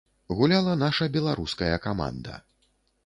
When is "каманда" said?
1.85-2.43